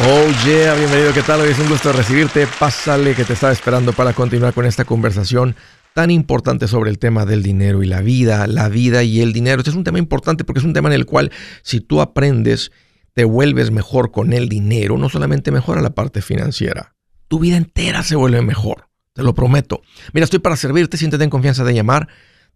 [0.00, 1.40] Oh yeah, bienvenido, ¿qué tal?
[1.40, 2.46] Hoy es un gusto recibirte.
[2.60, 5.56] Pásale que te estaba esperando para continuar con esta conversación
[5.92, 9.58] tan importante sobre el tema del dinero y la vida, la vida y el dinero.
[9.58, 11.32] Este es un tema importante porque es un tema en el cual
[11.62, 12.70] si tú aprendes,
[13.12, 16.94] te vuelves mejor con el dinero, no solamente mejora la parte financiera,
[17.26, 19.82] tu vida entera se vuelve mejor, te lo prometo.
[20.12, 22.06] Mira, estoy para servirte, siéntete en confianza de llamar.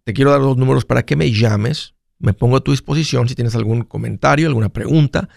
[0.05, 1.93] Te quiero dar los números para que me llames.
[2.19, 5.27] Me pongo a tu disposición si tienes algún comentario, alguna pregunta.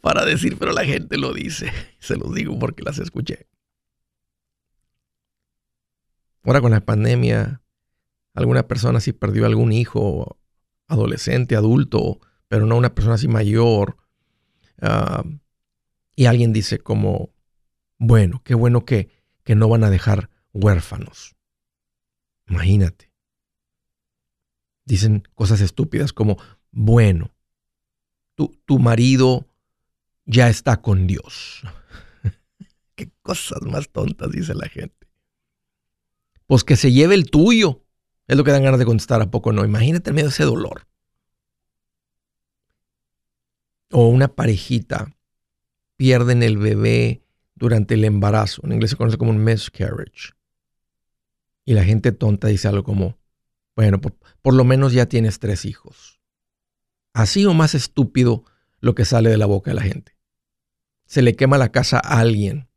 [0.00, 1.70] para decir, pero la gente lo dice.
[1.98, 3.48] Se los digo porque las escuché.
[6.44, 7.62] Ahora con la pandemia,
[8.34, 10.38] alguna persona si perdió algún hijo,
[10.86, 13.96] adolescente, adulto, pero no una persona así mayor,
[14.80, 15.24] ah,
[16.14, 17.34] y alguien dice como,
[17.98, 19.10] bueno, qué bueno que,
[19.44, 21.36] que no van a dejar huérfanos.
[22.46, 23.07] Imagínate
[24.88, 26.38] dicen cosas estúpidas como,
[26.70, 27.30] bueno,
[28.34, 29.46] tu, tu marido
[30.24, 31.62] ya está con Dios.
[32.96, 35.06] Qué cosas más tontas dice la gente.
[36.46, 37.84] Pues que se lleve el tuyo.
[38.26, 39.64] Es lo que dan ganas de contestar a poco no.
[39.64, 40.86] Imagínate en medio de ese dolor.
[43.90, 45.14] O una parejita
[45.96, 47.22] pierden el bebé
[47.54, 48.62] durante el embarazo.
[48.64, 50.32] En inglés se conoce como un miscarriage.
[51.64, 53.18] Y la gente tonta dice algo como,
[53.76, 54.14] bueno, por,
[54.54, 56.20] lo menos ya tienes tres hijos.
[57.12, 58.44] Así o más estúpido
[58.80, 60.16] lo que sale de la boca de la gente.
[61.06, 62.68] Se le quema la casa a alguien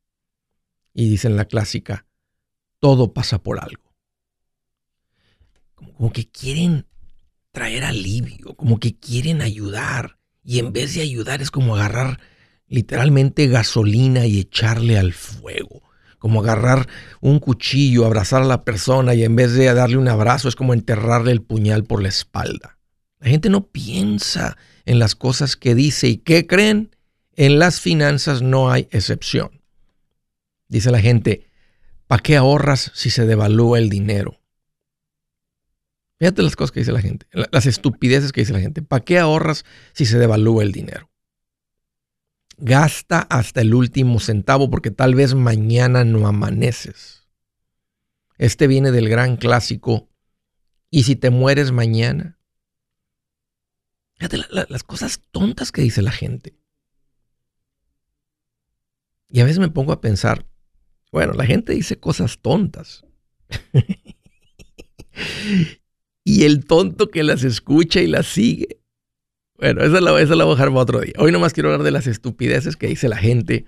[0.94, 2.05] y dicen la clásica,
[2.79, 3.94] todo pasa por algo.
[5.75, 6.88] Como, que quieren
[7.51, 10.17] traer alivio, como que quieren ayudar.
[10.43, 12.19] Y en vez de ayudar es como agarrar
[12.67, 15.91] literalmente gasolina y echarle al fuego
[16.21, 16.87] como agarrar
[17.19, 20.75] un cuchillo, abrazar a la persona y en vez de darle un abrazo es como
[20.75, 22.77] enterrarle el puñal por la espalda.
[23.19, 24.55] La gente no piensa
[24.85, 26.95] en las cosas que dice y ¿qué creen?
[27.35, 29.63] En las finanzas no hay excepción.
[30.67, 31.47] Dice la gente,
[32.05, 34.39] ¿para qué ahorras si se devalúa el dinero?
[36.19, 38.83] Fíjate las cosas que dice la gente, las estupideces que dice la gente.
[38.83, 41.10] ¿Para qué ahorras si se devalúa el dinero?
[42.63, 47.27] Gasta hasta el último centavo porque tal vez mañana no amaneces.
[48.38, 50.11] Este viene del gran clásico.
[50.91, 52.39] ¿Y si te mueres mañana?
[54.13, 54.38] Fíjate
[54.69, 56.55] las cosas tontas que dice la gente.
[59.28, 60.47] Y a veces me pongo a pensar,
[61.11, 63.03] bueno, la gente dice cosas tontas.
[66.23, 68.80] y el tonto que las escucha y las sigue
[69.61, 71.13] bueno, esa la, esa la voy a dejar para otro día.
[71.19, 73.66] Hoy nomás quiero hablar de las estupideces que dice la gente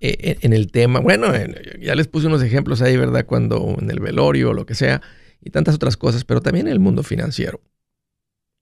[0.00, 1.00] eh, en el tema.
[1.00, 1.30] Bueno,
[1.78, 3.26] ya les puse unos ejemplos ahí, ¿verdad?
[3.26, 5.02] Cuando en el velorio o lo que sea,
[5.42, 7.60] y tantas otras cosas, pero también en el mundo financiero.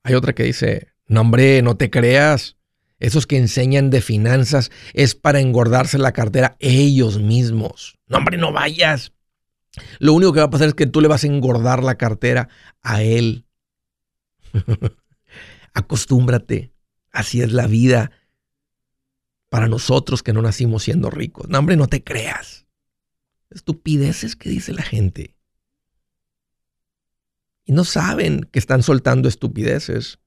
[0.03, 2.56] Hay otra que dice, no hombre, no te creas.
[2.98, 7.98] Esos que enseñan de finanzas es para engordarse la cartera ellos mismos.
[8.09, 9.12] No hombre, no vayas.
[10.00, 12.48] Lo único que va a pasar es que tú le vas a engordar la cartera
[12.82, 13.44] a él.
[15.75, 16.72] Acostúmbrate.
[17.12, 18.12] Así es la vida
[19.48, 21.48] para nosotros que no nacimos siendo ricos.
[21.48, 22.66] No, hombre, no te creas.
[23.50, 25.36] Estupideces que dice la gente.
[27.65, 30.18] Y no saben que están soltando estupideces,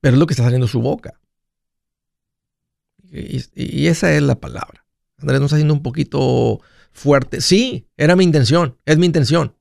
[0.00, 1.20] pero es lo que está saliendo de su boca.
[3.10, 4.84] Y, esa es la palabra.
[5.18, 6.60] Andrés nos está haciendo un poquito
[6.92, 7.40] fuerte.
[7.40, 9.56] Sí, era mi intención, es mi intención.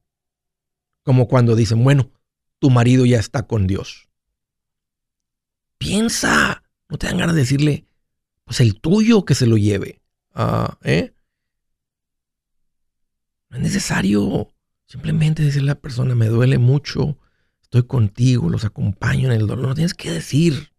[1.03, 2.11] Como cuando dicen, bueno,
[2.59, 4.09] tu marido ya está con Dios.
[5.77, 6.63] Piensa.
[6.89, 7.87] No te dan ganas de decirle,
[8.45, 10.01] pues el tuyo que se lo lleve.
[10.33, 11.13] Ah, ¿eh?
[13.49, 14.53] No es necesario
[14.85, 17.17] simplemente decirle a la persona, me duele mucho,
[17.61, 19.67] estoy contigo, los acompaño en el dolor.
[19.67, 20.71] No tienes que decir.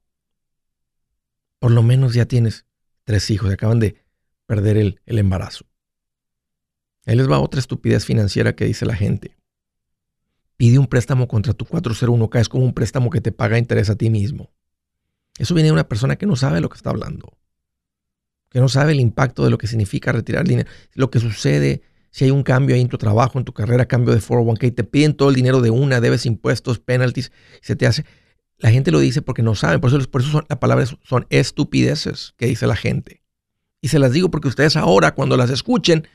[1.58, 2.66] Por lo menos ya tienes
[3.04, 4.04] tres hijos, acaban de
[4.46, 5.66] perder el, el embarazo.
[7.06, 9.37] Ahí les va otra estupidez financiera que dice la gente.
[10.56, 13.96] Pide un préstamo contra tu 401k, es como un préstamo que te paga interés a
[13.96, 14.50] ti mismo.
[15.38, 17.36] Eso viene de una persona que no sabe lo que está hablando,
[18.50, 21.82] que no sabe el impacto de lo que significa retirar dinero, lo que sucede
[22.16, 24.84] si hay un cambio ahí en tu trabajo, en tu carrera, cambio de 401k, te
[24.84, 27.30] piden todo el dinero de una, debes impuestos, penalties,
[27.60, 28.06] se te hace...
[28.56, 31.26] La gente lo dice porque no saben, por eso, por eso son, las palabras son
[31.28, 33.22] estupideces que dice la gente.
[33.82, 36.08] Y se las digo porque ustedes ahora, cuando las escuchen,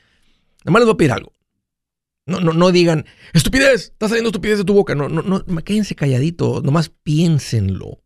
[0.64, 1.32] nada más les voy a pedir algo.
[2.26, 4.96] No, no, no digan, estupidez, está saliendo estupidez de tu boca.
[4.96, 8.01] No, no, no, quédense calladitos, nomás piénsenlo.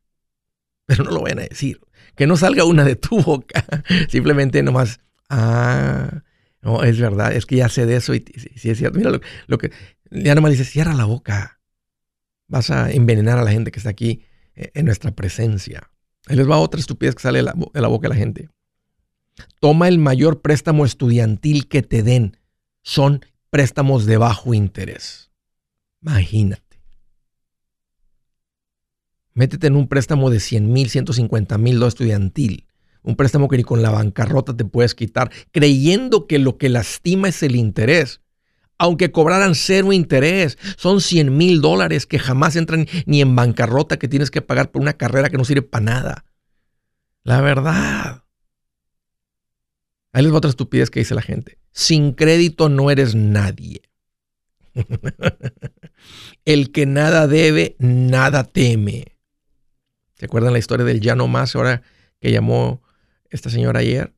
[0.86, 1.80] Pero no lo vayan a decir.
[2.14, 3.64] Que no salga una de tu boca.
[4.08, 6.22] Simplemente nomás, ah,
[6.62, 8.24] no, es verdad, es que ya sé de eso y
[8.56, 8.98] si es cierto.
[8.98, 9.10] Mira
[9.46, 9.70] lo, que,
[10.10, 11.60] ya nomás dice, cierra la boca.
[12.48, 14.24] Vas a envenenar a la gente que está aquí
[14.54, 15.90] eh, en nuestra presencia.
[16.26, 18.48] Ahí les va otra estupidez que sale de la, la boca de la gente.
[19.60, 22.38] Toma el mayor préstamo estudiantil que te den.
[22.82, 25.30] Son préstamos de bajo interés.
[26.02, 26.65] Imagínate.
[29.36, 32.66] Métete en un préstamo de 100 mil, 150 mil dólares estudiantil.
[33.02, 37.28] Un préstamo que ni con la bancarrota te puedes quitar, creyendo que lo que lastima
[37.28, 38.22] es el interés.
[38.78, 44.08] Aunque cobraran cero interés, son 100 mil dólares que jamás entran ni en bancarrota que
[44.08, 46.24] tienes que pagar por una carrera que no sirve para nada.
[47.22, 48.24] La verdad.
[50.14, 51.58] Ahí les va otra estupidez que dice la gente.
[51.72, 53.82] Sin crédito no eres nadie.
[56.46, 59.15] El que nada debe, nada teme.
[60.18, 61.82] ¿Se acuerdan la historia del ya no más ahora
[62.20, 62.82] que llamó
[63.28, 64.14] esta señora ayer?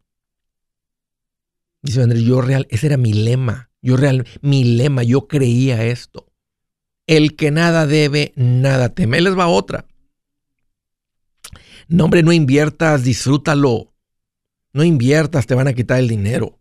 [1.82, 3.70] Dice Andrés, yo real, ese era mi lema.
[3.80, 6.32] Yo real, mi lema, yo creía esto.
[7.06, 9.20] El que nada debe, nada teme.
[9.20, 9.86] Les va otra.
[11.88, 13.94] No, hombre, no inviertas, disfrútalo.
[14.72, 16.58] No inviertas, te van a quitar el dinero.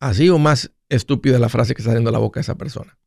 [0.00, 2.98] Así o más estúpida la frase que está saliendo de la boca de esa persona.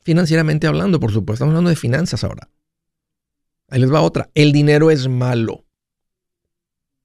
[0.00, 2.48] Financieramente hablando, por supuesto, estamos hablando de finanzas ahora.
[3.72, 4.30] Ahí les va otra.
[4.34, 5.64] El dinero es malo.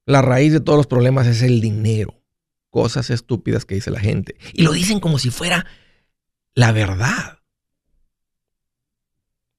[0.05, 2.21] La raíz de todos los problemas es el dinero.
[2.69, 4.35] Cosas estúpidas que dice la gente.
[4.51, 5.65] Y lo dicen como si fuera
[6.55, 7.39] la verdad.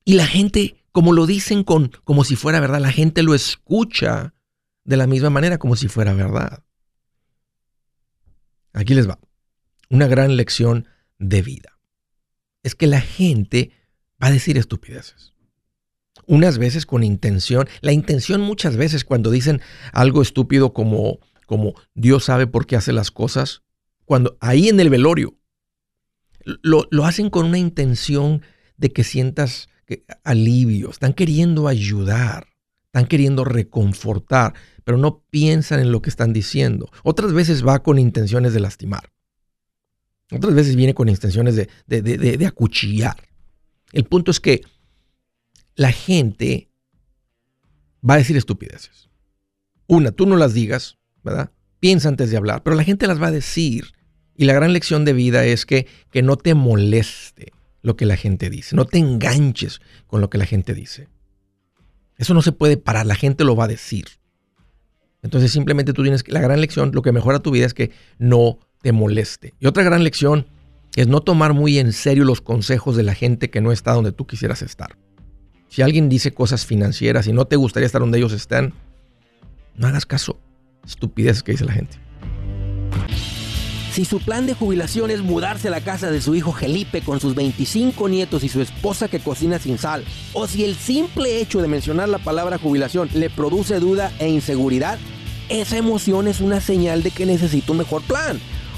[0.05, 4.35] Y la gente, como lo dicen con, como si fuera verdad, la gente lo escucha
[4.85, 6.63] de la misma manera como si fuera verdad.
[8.75, 9.19] Aquí les va.
[9.89, 10.87] Una gran lección
[11.19, 11.79] de vida.
[12.63, 13.73] Es que la gente
[14.23, 15.33] va a decir estupideces.
[16.29, 17.67] Unas veces con intención.
[17.81, 19.61] La intención muchas veces cuando dicen
[19.93, 23.63] algo estúpido como, como Dios sabe por qué hace las cosas,
[24.05, 25.35] cuando ahí en el velorio,
[26.45, 28.43] lo, lo hacen con una intención
[28.77, 29.69] de que sientas
[30.25, 32.47] alivio, están queriendo ayudar,
[32.87, 34.55] están queriendo reconfortar,
[34.85, 36.91] pero no piensan en lo que están diciendo.
[37.03, 39.11] Otras veces va con intenciones de lastimar.
[40.31, 43.17] Otras veces viene con intenciones de, de, acuchillar.
[43.93, 44.63] El punto es que
[45.79, 46.69] la gente
[48.07, 49.09] va a decir estupideces.
[49.87, 51.53] Una, tú no las digas, ¿verdad?
[51.79, 53.93] Piensa antes de hablar, pero la gente las va a decir.
[54.37, 57.53] Y la gran lección de vida es que, que no te moleste
[57.83, 61.09] lo que la gente dice, no te enganches con lo que la gente dice.
[62.17, 64.07] Eso no se puede parar, la gente lo va a decir.
[65.23, 67.93] Entonces simplemente tú tienes que, la gran lección, lo que mejora tu vida es que
[68.19, 69.55] no te moleste.
[69.61, 70.49] Y otra gran lección
[70.97, 74.11] es no tomar muy en serio los consejos de la gente que no está donde
[74.11, 74.99] tú quisieras estar.
[75.69, 78.75] Si alguien dice cosas financieras y no te gustaría estar donde ellos están,
[79.77, 80.39] no hagas caso.
[80.85, 81.99] Estupideces que dice la gente.
[83.93, 87.21] Si su plan de jubilación es mudarse a la casa de su hijo Felipe con
[87.21, 91.61] sus 25 nietos y su esposa que cocina sin sal, o si el simple hecho
[91.61, 94.99] de mencionar la palabra jubilación le produce duda e inseguridad,
[95.49, 98.41] esa emoción es una señal de que necesita un mejor plan.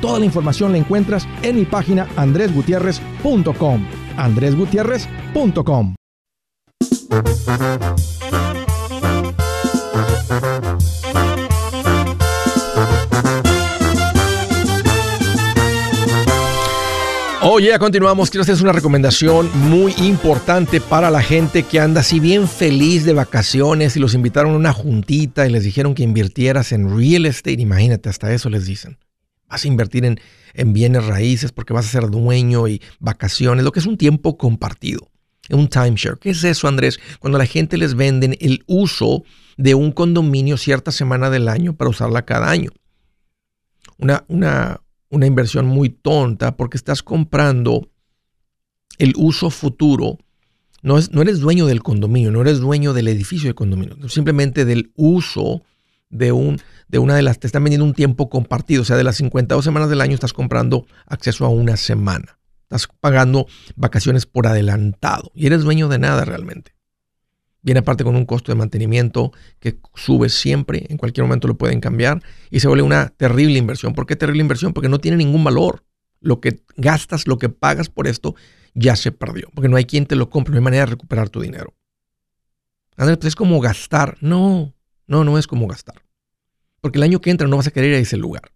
[0.00, 3.86] Toda la información la encuentras en mi página andresgutierrez.com.
[4.16, 5.94] andresgutierrez.com.
[17.48, 18.28] Oye, ya continuamos.
[18.28, 23.12] Quiero hacer una recomendación muy importante para la gente que anda así bien feliz de
[23.12, 27.62] vacaciones y los invitaron a una juntita y les dijeron que invirtieras en real estate.
[27.62, 28.98] Imagínate, hasta eso les dicen.
[29.48, 30.20] Vas a invertir en,
[30.54, 34.36] en bienes raíces porque vas a ser dueño y vacaciones, lo que es un tiempo
[34.36, 35.10] compartido,
[35.50, 36.18] un timeshare.
[36.18, 36.98] ¿Qué es eso, Andrés?
[37.20, 39.22] Cuando la gente les venden el uso
[39.56, 42.70] de un condominio cierta semana del año para usarla cada año.
[43.98, 47.88] Una, una, una inversión muy tonta porque estás comprando
[48.98, 50.18] el uso futuro.
[50.82, 54.64] No, es, no eres dueño del condominio, no eres dueño del edificio de condominio, simplemente
[54.64, 55.62] del uso
[56.08, 59.04] de, un, de una de las, te están vendiendo un tiempo compartido, o sea, de
[59.04, 62.38] las 52 semanas del año estás comprando acceso a una semana.
[62.62, 63.46] Estás pagando
[63.76, 66.74] vacaciones por adelantado y eres dueño de nada realmente.
[67.62, 71.80] Viene aparte con un costo de mantenimiento que sube siempre, en cualquier momento lo pueden
[71.80, 73.92] cambiar y se vuelve una terrible inversión.
[73.92, 74.72] ¿Por qué terrible inversión?
[74.72, 75.84] Porque no tiene ningún valor.
[76.20, 78.34] Lo que gastas, lo que pagas por esto,
[78.74, 81.28] ya se perdió, porque no hay quien te lo compre, no hay manera de recuperar
[81.28, 81.74] tu dinero.
[82.96, 84.16] Andrés, pues es como gastar.
[84.20, 84.72] No,
[85.06, 86.02] no, no es como gastar.
[86.80, 88.52] Porque el año que entra no vas a querer ir a ese lugar.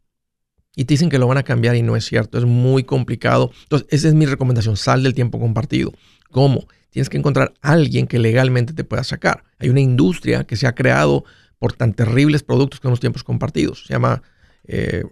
[0.76, 2.38] Y te dicen que lo van a cambiar y no es cierto.
[2.38, 3.50] Es muy complicado.
[3.64, 4.76] Entonces, esa es mi recomendación.
[4.76, 5.92] Sal del tiempo compartido.
[6.30, 6.66] ¿Cómo?
[6.90, 9.45] Tienes que encontrar a alguien que legalmente te pueda sacar.
[9.59, 11.25] Hay una industria que se ha creado
[11.59, 13.85] por tan terribles productos con los tiempos compartidos.
[13.87, 14.23] Se llama
[14.64, 15.04] eh,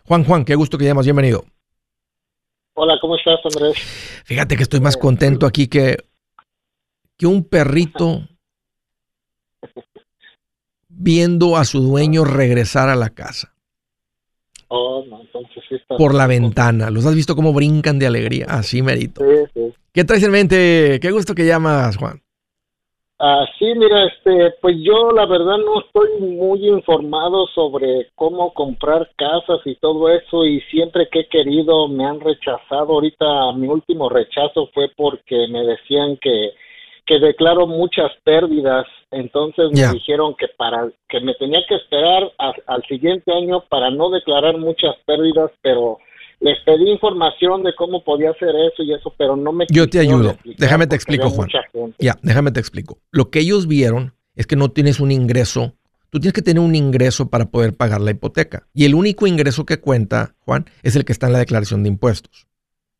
[0.04, 1.06] Juan, Juan, qué gusto que llamas.
[1.06, 1.44] Bienvenido.
[2.74, 3.76] Hola, ¿cómo estás, Andrés?
[4.24, 5.98] Fíjate que estoy más contento aquí que
[7.22, 8.26] que un perrito
[11.02, 13.52] viendo a su dueño regresar a la casa.
[14.68, 16.90] Oh, no, entonces sí está por la ventana.
[16.90, 18.46] ¿Los has visto cómo brincan de alegría?
[18.48, 19.20] Así, merito.
[19.20, 19.74] Sí, sí.
[19.92, 20.98] ¿Qué traes en mente?
[21.02, 22.22] Qué gusto que llamas, Juan.
[23.18, 29.10] Ah, sí, mira, este, pues yo la verdad no estoy muy informado sobre cómo comprar
[29.16, 32.94] casas y todo eso y siempre que he querido me han rechazado.
[32.94, 36.50] Ahorita mi último rechazo fue porque me decían que
[37.06, 42.82] que declaro muchas pérdidas, entonces me dijeron que para que me tenía que esperar al
[42.88, 45.98] siguiente año para no declarar muchas pérdidas, pero
[46.40, 50.00] les pedí información de cómo podía hacer eso y eso, pero no me Yo te
[50.00, 50.36] ayudo.
[50.58, 51.48] Déjame te explico, Juan.
[51.98, 52.98] Ya, déjame te explico.
[53.10, 55.74] Lo que ellos vieron es que no tienes un ingreso.
[56.10, 58.66] Tú tienes que tener un ingreso para poder pagar la hipoteca.
[58.74, 61.90] Y el único ingreso que cuenta, Juan, es el que está en la declaración de
[61.90, 62.46] impuestos.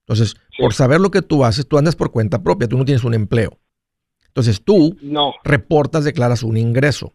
[0.07, 3.05] Entonces, por saber lo que tú haces, tú andas por cuenta propia, tú no tienes
[3.05, 3.59] un empleo.
[4.33, 4.97] Entonces tú
[5.45, 7.13] reportas, declaras un ingreso.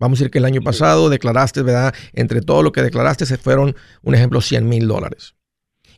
[0.00, 1.94] Vamos a decir que el año pasado declaraste, ¿verdad?
[2.12, 5.36] Entre todo lo que declaraste se fueron, un ejemplo, 100 mil dólares.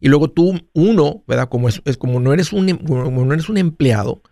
[0.00, 1.48] Y luego tú, uno, ¿verdad?
[1.48, 4.22] Como, es, como, no eres un, como no eres un empleado,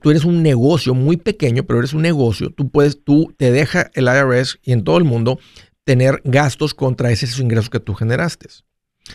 [0.00, 2.50] tú eres un negocio muy pequeño, pero eres un negocio.
[2.50, 5.38] Tú puedes, tú te deja el IRS y en todo el mundo
[5.84, 8.48] tener gastos contra esos ingresos que tú generaste.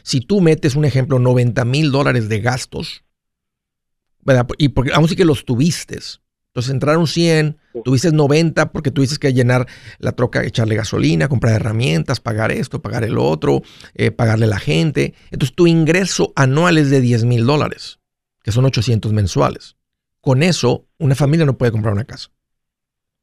[0.04, 3.04] Si tú metes, un ejemplo, 90 mil dólares de gastos,
[4.58, 6.00] y porque, aún sí que los tuviste.
[6.50, 9.68] Entonces entraron 100, tuviste 90 porque tuviste que llenar
[10.00, 13.62] la troca, echarle gasolina, comprar herramientas, pagar esto, pagar el otro,
[13.94, 15.14] eh, pagarle a la gente.
[15.30, 18.00] Entonces tu ingreso anual es de 10 mil dólares,
[18.44, 19.76] que son 800 mensuales.
[20.22, 22.30] Con eso, una familia no puede comprar una casa.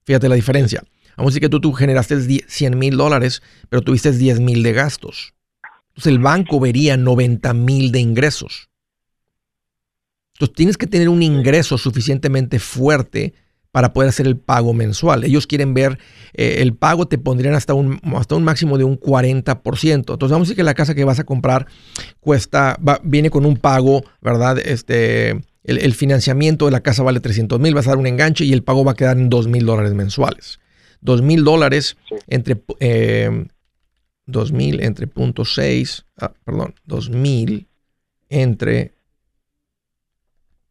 [0.04, 0.84] Fíjate la diferencia.
[1.16, 4.72] Vamos a decir que tú, tú generaste 100 mil dólares, pero tuviste 10 mil de
[4.72, 5.34] gastos.
[5.88, 8.68] Entonces el banco vería 90 mil de ingresos.
[10.36, 13.32] Entonces tienes que tener un ingreso suficientemente fuerte
[13.72, 15.24] para poder hacer el pago mensual.
[15.24, 15.98] Ellos quieren ver
[16.34, 19.94] eh, el pago, te pondrían hasta un, hasta un máximo de un 40%.
[19.94, 21.66] Entonces vamos a decir que la casa que vas a comprar
[22.20, 24.58] cuesta, viene con un pago, ¿verdad?
[24.58, 28.52] Este, el, financiamiento de la casa vale 300 mil, vas a dar un enganche y
[28.52, 30.58] el pago va a quedar en 2 mil dólares mensuales.
[31.00, 32.62] 2 mil dólares entre...
[32.80, 33.46] Eh,
[34.26, 37.68] 2000 entre punto 6, ah, perdón, 2000
[38.28, 38.95] entre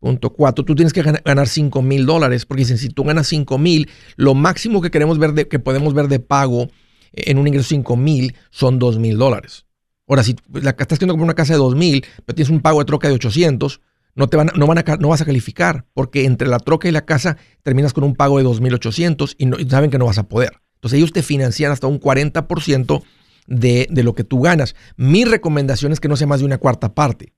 [0.05, 3.57] punto 4, tú tienes que ganar 5 mil dólares, porque dicen, si tú ganas 5
[3.57, 6.69] mil, lo máximo que queremos ver, de, que podemos ver de pago
[7.13, 9.65] en un ingreso 5 mil son 2 mil dólares.
[10.07, 12.85] Ahora, si estás queriendo comprar una casa de 2 mil, pero tienes un pago de
[12.85, 13.81] troca de 800,
[14.13, 16.91] no, te van, no, van a, no vas a calificar, porque entre la troca y
[16.91, 20.19] la casa terminas con un pago de 2.800 y, no, y saben que no vas
[20.19, 20.61] a poder.
[20.75, 23.01] Entonces ellos te financian hasta un 40%
[23.47, 24.75] de, lo que tú ganas.
[24.97, 27.33] Mi recomendación es que no sea más de una cuarta parte.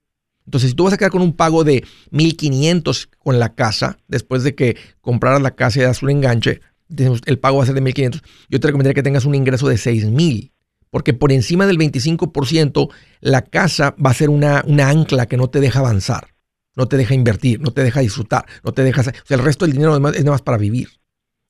[0.48, 4.44] Entonces, si tú vas a quedar con un pago de 1.500 con la casa, después
[4.44, 7.82] de que compraras la casa y das un enganche, el pago va a ser de
[7.82, 10.54] 1.500, yo te recomendaría que tengas un ingreso de 6.000,
[10.90, 12.90] porque por encima del 25%
[13.20, 16.30] la casa va a ser una, una, ancla que no te deja avanzar,
[16.78, 19.02] no te deja invertir, no te deja disfrutar, no te deja...
[19.02, 20.88] O sea, el resto del dinero es nada más para vivir.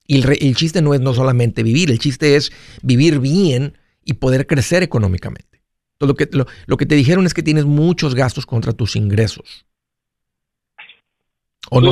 [0.08, 2.50] Y el, el chiste no es no solamente vivir, el chiste es
[2.82, 5.47] vivir bien y poder crecer económicamente.
[5.98, 9.66] Todo lo, que, lo, que te dijeron es que tienes muchos gastos contra tus ingresos.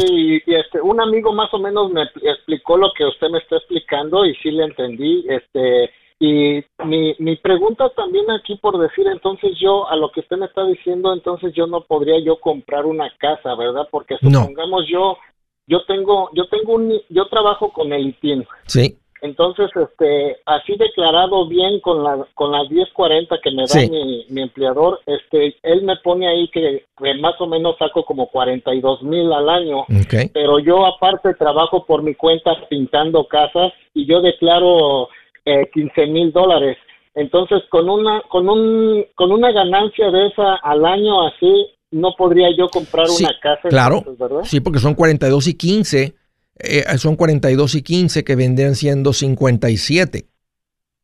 [0.01, 3.57] sí, y este, un amigo más o menos me explicó lo que usted me está
[3.57, 5.27] explicando y sí le entendí.
[5.29, 10.37] Este, y mi, mi pregunta también aquí por decir, entonces yo, a lo que usted
[10.37, 13.89] me está diciendo, entonces yo no podría yo comprar una casa, ¿verdad?
[13.91, 15.19] Porque supongamos yo,
[15.67, 18.47] yo tengo, yo tengo un, yo trabajo con el ITIN.
[18.67, 18.99] Sí.
[19.23, 23.89] Entonces, este, así declarado bien con, la, con las 10.40 que me da
[24.29, 26.85] mi, empleador, este, él me pone ahí que,
[27.21, 29.85] más o menos saco como 42 mil al año.
[30.33, 35.09] Pero yo aparte trabajo por mi cuenta pintando casas y yo declaro
[35.45, 36.77] eh, 15 mil dólares.
[37.15, 42.55] Entonces, con una, con un, con una ganancia de esa al año así, no podría
[42.55, 43.69] yo comprar una casa.
[43.71, 44.05] Claro.
[44.45, 46.15] Sí, porque son 42 y 15
[46.59, 50.29] eh, son 42 y 15 que vendrían siendo 57.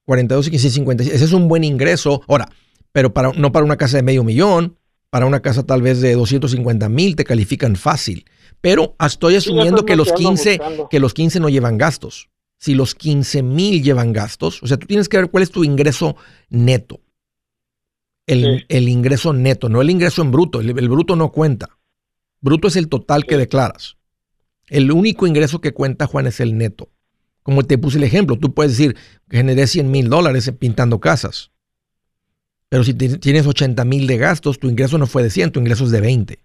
[0.05, 1.17] 42 y 15 y 57.
[1.17, 2.23] Ese es un buen ingreso.
[2.29, 2.49] Ahora,
[2.93, 4.79] pero para, no para una casa de medio millón,
[5.11, 8.25] para una casa tal vez de 250 mil te califican fácil.
[8.61, 10.61] Pero estoy asumiendo que los 15,
[10.91, 12.31] que los 15 no llevan gastos.
[12.59, 15.65] Si los 15 mil llevan gastos, o sea, tú tienes que ver cuál es tu
[15.65, 16.17] ingreso
[16.49, 17.01] neto.
[18.27, 20.61] El, ingreso neto, no el ingreso en bruto.
[20.61, 21.79] El, bruto no cuenta.
[22.41, 23.97] Bruto es el total que declaras.
[24.69, 26.91] El único ingreso que cuenta, Juan, es el neto.
[27.43, 28.97] Como te puse el ejemplo, tú puedes decir
[29.29, 31.51] generé 100 mil dólares pintando casas.
[32.69, 35.85] Pero si tienes 80 mil de gastos, tu ingreso no fue de 100, tu ingreso
[35.85, 36.45] es de 20.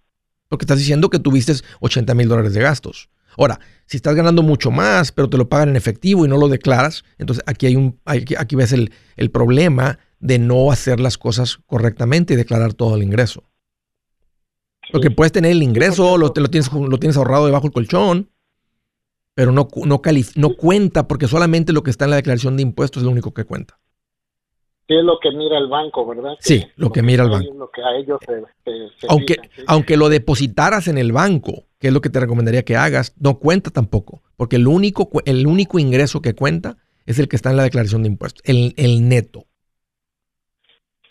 [0.49, 3.09] Porque estás diciendo que tuviste 80 mil dólares de gastos.
[3.37, 6.49] Ahora, si estás ganando mucho más, pero te lo pagan en efectivo y no lo
[6.49, 11.59] declaras, entonces aquí, hay un, aquí, ves el, el problema de no hacer las cosas
[11.67, 13.43] correctamente y declarar todo el ingreso.
[14.91, 18.29] Porque puedes tener el ingreso, lo, lo, tienes, lo tienes ahorrado debajo del colchón,
[19.33, 20.01] pero no, no,
[20.35, 23.33] no cuenta porque solamente lo que está en la declaración de impuestos es lo único
[23.33, 23.79] que cuenta.
[24.87, 26.35] Sí, es lo que mira el banco, ¿verdad?
[26.39, 27.69] sí, lo, que, mira el banco.
[29.09, 29.35] aunque,
[29.67, 33.37] aunque lo depositaras en el banco, que es lo que te recomendaría que hagas, no
[33.37, 37.57] cuenta tampoco, porque el único, el único ingreso que cuenta es el que está en
[37.57, 39.45] la declaración de impuestos, el, el neto.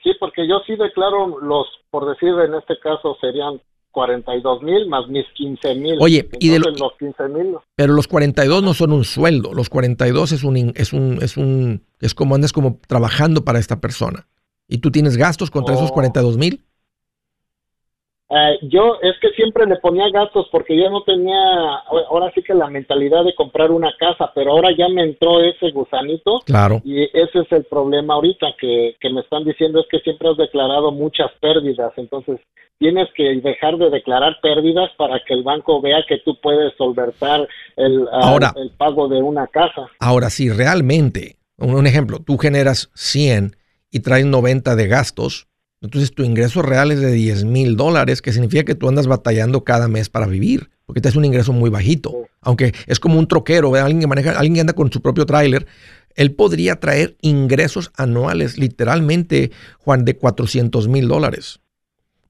[0.07, 5.09] Sí, porque yo sí declaro los, por decir en este caso serían 42 mil más
[5.09, 5.99] mis 15 mil.
[6.01, 7.57] Oye, y de los 15 mil.
[7.75, 11.83] Pero los 42 no son un sueldo, los 42 es un, es un, es un,
[11.99, 14.29] es como andas como trabajando para esta persona.
[14.69, 16.62] ¿Y tú tienes gastos contra esos 42 mil?
[18.28, 21.36] Eh, yo es que siempre le ponía gastos porque yo no tenía,
[22.08, 25.70] ahora sí que la mentalidad de comprar una casa, pero ahora ya me entró ese
[25.70, 26.40] gusanito.
[26.44, 26.80] Claro.
[26.84, 30.36] Y ese es el problema ahorita que, que me están diciendo es que siempre has
[30.36, 32.40] declarado muchas pérdidas, entonces
[32.78, 37.48] tienes que dejar de declarar pérdidas para que el banco vea que tú puedes solventar
[37.76, 39.88] el, ah, el pago de una casa.
[39.98, 43.56] Ahora, si realmente, un, ejemplo, tú generas 100
[43.90, 45.48] y traes 90 de gastos,
[45.87, 49.64] entonces tu ingreso real es de 10 mil dólares, que significa que tú andas batallando
[49.64, 52.27] cada mes para vivir, porque te es un ingreso muy bajito.
[52.40, 55.66] Aunque es como un troquero, alguien que maneja, alguien que anda con su propio tráiler,
[56.16, 61.61] él podría traer ingresos anuales, literalmente, Juan, de 400 mil dólares.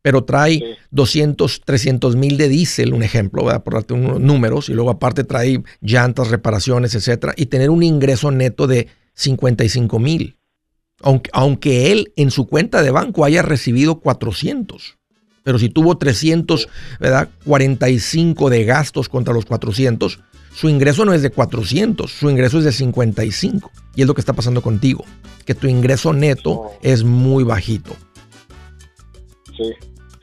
[0.02, 3.64] Pero trae 200, 300 mil de diésel, un ejemplo, ¿verdad?
[3.64, 8.30] por darte unos números, y luego aparte trae llantas, reparaciones, etcétera, y tener un ingreso
[8.30, 10.36] neto de 55 mil
[11.06, 14.96] aunque, aunque él en su cuenta de banco haya recibido 400.
[15.44, 17.28] Pero si tuvo 300, ¿verdad?
[17.44, 20.18] 45 de gastos contra los 400,
[20.52, 23.70] su ingreso no es de 400, su ingreso es de 55.
[23.94, 25.04] Y es lo que está pasando contigo,
[25.44, 26.78] que tu ingreso neto Oh.
[26.82, 27.94] es muy bajito.
[29.56, 29.74] Sí.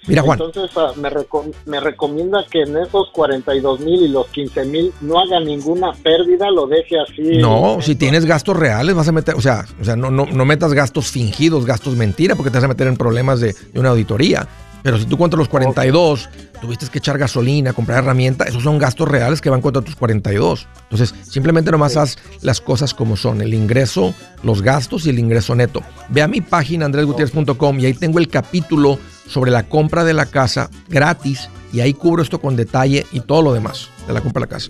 [0.08, 0.40] Mira, Juan.
[0.42, 4.92] Entonces ah, me, reco- me recomienda que en esos 42 mil y los 15 mil
[5.02, 7.38] no haga ninguna pérdida, lo deje así.
[7.38, 10.46] No, si tienes gastos reales, vas a meter, o sea, o sea no, no, no
[10.46, 13.90] metas gastos fingidos, gastos mentira, porque te vas a meter en problemas de, de una
[13.90, 14.48] auditoría.
[14.84, 16.30] Pero si tú contra los 42
[16.62, 20.68] tuviste que echar gasolina, comprar herramienta, esos son gastos reales que van contra tus 42.
[20.84, 25.56] Entonces, simplemente nomás haz las cosas como son, el ingreso, los gastos y el ingreso
[25.56, 25.82] neto.
[26.10, 30.26] Ve a mi página andresgutierrez.com y ahí tengo el capítulo sobre la compra de la
[30.26, 34.42] casa gratis y ahí cubro esto con detalle y todo lo demás de la compra
[34.42, 34.70] de la casa.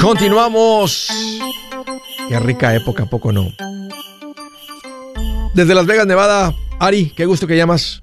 [0.00, 1.08] Continuamos.
[2.28, 3.46] Qué rica época, ¿a poco no.
[5.54, 8.02] Desde Las Vegas, Nevada, Ari, qué gusto que llamas.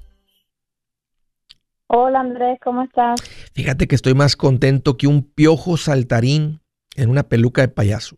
[1.86, 3.20] Hola Andrés, ¿cómo estás?
[3.52, 6.60] Fíjate que estoy más contento que un piojo saltarín
[6.96, 8.16] en una peluca de payaso.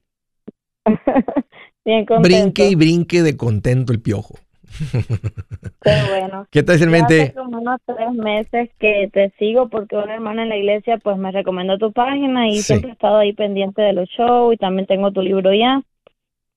[1.85, 2.23] Bien contento.
[2.23, 4.35] Brinque y brinque de contento el piojo.
[5.83, 6.47] Qué bueno.
[6.51, 7.35] ¿Qué traes en Ya hace mente?
[7.35, 11.31] como unos tres meses que te sigo porque una hermana en la iglesia pues me
[11.31, 12.63] recomendó tu página y Sí.
[12.65, 15.83] siempre he estado ahí pendiente de los shows y también tengo tu libro ya.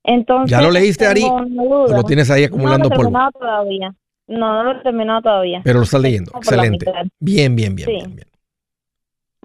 [0.03, 1.23] Entonces, ¿Ya lo leíste, Ari?
[1.23, 3.11] ¿O lo tienes ahí acumulando no lo he polvo?
[3.11, 3.95] terminado todavía.
[4.27, 5.61] No, no lo he terminado todavía.
[5.63, 6.31] Pero lo estás leyendo.
[6.35, 6.85] Excelente.
[7.19, 7.95] Bien, bien, bien, Sí.
[7.95, 8.27] bien, bien.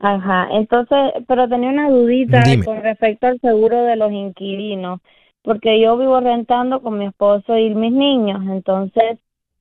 [0.00, 2.64] Ajá, entonces, pero tenía una dudita Dime.
[2.64, 5.00] con respecto al seguro de los inquilinos,
[5.42, 9.18] porque yo vivo rentando con mi esposo y mis niños, entonces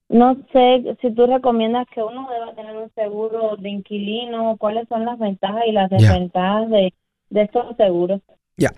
[0.10, 5.06] no sé si tú recomiendas que uno deba tener un seguro de inquilino, cuáles son
[5.06, 6.94] las ventajas y las desventajas de,
[7.30, 8.22] de estos seguros.
[8.58, 8.74] Ya.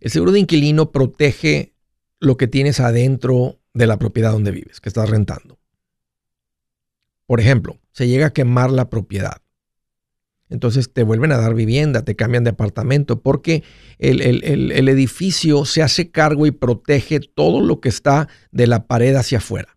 [0.00, 1.72] El seguro de inquilino protege
[2.20, 5.58] lo que tienes adentro de la propiedad donde vives, que estás rentando.
[7.26, 9.42] Por ejemplo, se llega a quemar la propiedad.
[10.48, 13.64] Entonces te vuelven a dar vivienda, te cambian de apartamento, porque
[13.98, 19.38] el, edificio se hace cargo y protege todo lo que está de la pared hacia
[19.38, 19.76] afuera.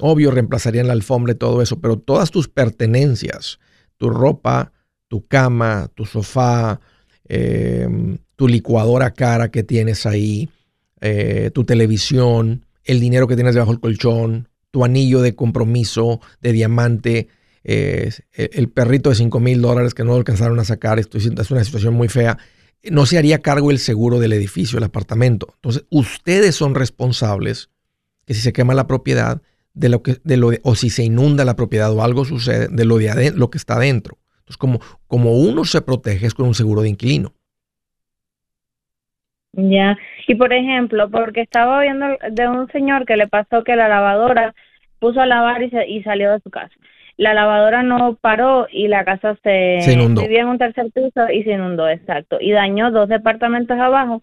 [0.00, 3.58] Obvio, reemplazarían la alfombra y todo eso, pero todas tus pertenencias,
[3.96, 4.72] tu ropa,
[5.08, 6.80] tu cama, tu sofá,
[7.28, 7.88] eh,
[8.36, 10.50] tu licuadora cara que tienes ahí,
[11.00, 16.52] eh, tu televisión, el dinero que tienes debajo del colchón, tu anillo de compromiso de
[16.52, 17.28] diamante,
[17.68, 18.10] eh,
[18.52, 21.64] el perrito de 5 mil dólares que no alcanzaron a sacar, esto es es una
[21.64, 22.38] situación muy fea.
[22.90, 25.48] No se haría cargo el seguro del edificio, el apartamento.
[25.56, 27.70] Entonces, ustedes son responsables
[28.24, 29.42] que si se quema la propiedad,
[29.74, 32.68] de lo que, de lo de- o si se inunda la propiedad o algo sucede,
[32.70, 34.16] de lo de aden- lo que está adentro.
[34.38, 37.32] Entonces, como, como uno se protege es con un seguro de inquilino.
[39.52, 39.96] Ya,
[40.28, 44.54] y por ejemplo, porque estaba viendo de un señor que le pasó que la lavadora
[44.98, 46.74] puso a lavar y, se- y salió de su casa.
[47.16, 50.22] La lavadora no paró y la casa se, Se inundó.
[50.22, 54.22] vivía en un tercer piso y se inundó, exacto, y dañó dos departamentos abajo.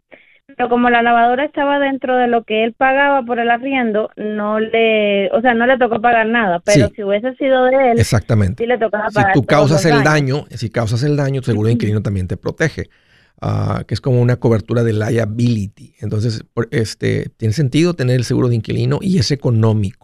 [0.58, 4.60] Pero como la lavadora estaba dentro de lo que él pagaba por el arriendo, no
[4.60, 6.93] le, o sea, no le tocó pagar nada, pero Sí.
[6.97, 8.62] si hubiese sido de él, Exactamente.
[8.63, 11.45] sí le tocaba Si pagar tú todos causas el daño, si causas el daño, tu
[11.45, 12.89] seguro de inquilino también te protege,
[13.41, 15.95] ah, que es como una cobertura de liability.
[16.01, 20.02] Entonces, este, tiene sentido tener el seguro de inquilino y es económico,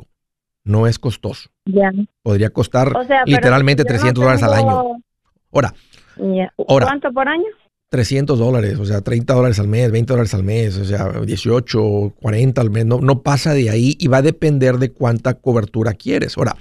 [0.64, 1.50] no es costoso.
[1.66, 1.92] Ya.
[2.22, 5.04] Podría costar O sea, pero literalmente si yo no 300 dólares al año.
[5.52, 5.74] Ahora,
[6.18, 6.54] Ya.
[6.68, 6.88] Ahora.
[6.88, 7.46] ¿Cuánto por año?
[7.90, 12.14] 300 dólares, o sea, 30 dólares al mes, 20 dólares al mes, o sea, 18,
[12.22, 15.94] 40 al mes, no, no pasa de ahí y va a depender de cuánta cobertura
[15.94, 16.38] quieres.
[16.38, 16.56] Ahora,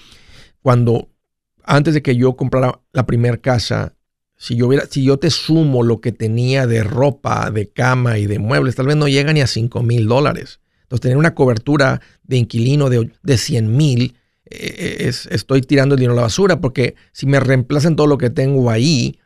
[0.63, 1.09] cuando,
[1.65, 3.95] antes de que yo comprara la primera casa,
[4.37, 8.27] si yo, hubiera, si yo te sumo lo que tenía de ropa, de cama y
[8.27, 10.61] de muebles, tal vez no llega ni a 5 mil dólares.
[10.89, 15.99] Entonces, tener una cobertura de inquilino de, de 100 mil, eh, es, estoy tirando el
[16.01, 19.19] dinero a la basura, porque si me reemplazan todo lo que tengo ahí,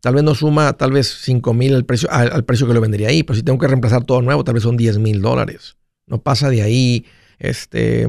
[0.00, 3.08] tal vez no suma tal vez 5 mil al precio, al, precio que lo vendería
[3.08, 5.76] ahí, pero si tengo que reemplazar todo nuevo, tal vez son 10 mil dólares.
[6.06, 7.04] No pasa de ahí,
[7.38, 8.08] este,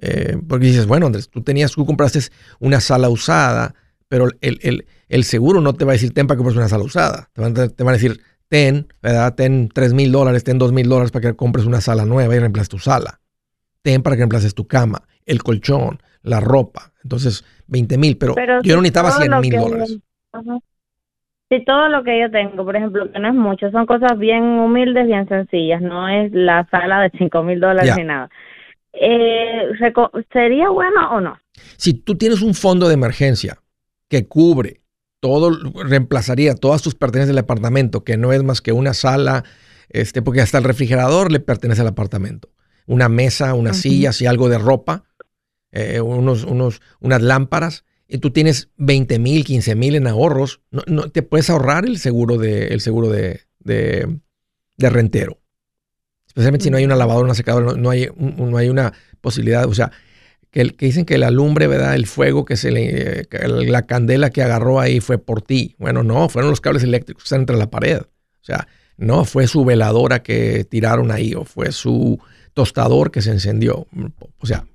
[0.00, 2.20] eh, porque dices, bueno, Andrés, tú tenías, tú compraste
[2.60, 3.74] una sala usada,
[4.08, 7.30] pero el, seguro no te va a decir, ten para que compres una sala usada.
[7.32, 9.34] Te van, a decir, ten, ¿verdad?
[9.34, 12.38] Ten 3 mil dólares, ten 2 mil dólares para que compres una sala nueva y
[12.38, 13.20] reemplaces tu sala.
[13.82, 16.92] Ten para que reemplaces tu cama, el colchón, la ropa.
[17.02, 19.98] Entonces, 20 mil, pero, yo no necesitaba 100 mil dólares.
[21.48, 24.42] Si todo lo que yo tengo, por ejemplo, que no es mucho, son cosas bien
[24.42, 28.28] humildes, bien sencillas, no es la sala de 5 mil dólares ni nada.
[28.92, 29.70] Eh,
[30.32, 31.38] ¿Sería bueno o no?
[31.76, 33.58] Si tú tienes un fondo de emergencia
[34.08, 34.80] que cubre
[35.26, 35.50] todo,
[35.84, 39.44] reemplazaría todas tus pertenencias del apartamento, que no es más que una sala,
[39.88, 42.50] este, porque hasta el refrigerador le pertenece al apartamento.
[42.86, 45.04] Una mesa, unas sillas y algo de ropa,
[45.72, 50.82] eh, unos, unos, unas lámparas, y tú tienes 20 mil, 15 mil en ahorros, no,
[50.86, 54.20] no, te puedes ahorrar el seguro de, el seguro de, de,
[54.78, 55.40] rentero.
[56.28, 59.74] Especialmente si no hay una lavadora, una secadora, no, hay, no hay una posibilidad, o
[59.74, 59.90] sea,
[60.64, 61.94] que, dicen que la lumbre, ¿verdad?
[61.94, 63.28] El fuego que se le,
[63.66, 65.76] la candela que agarró ahí fue por ti.
[65.78, 68.00] Bueno, no, fueron los cables eléctricos que están entre la pared.
[68.00, 68.66] O sea,
[68.96, 72.18] no fue su veladora que tiraron ahí o fue su
[72.54, 73.86] tostador que se encendió.
[74.38, 74.66] O sea,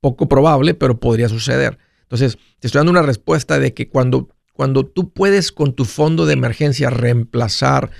[0.00, 1.78] poco probable, pero podría suceder.
[2.02, 6.26] Entonces, te estoy dando una respuesta de que cuando, cuando tú puedes con tu fondo
[6.26, 7.90] de emergencia reemplazar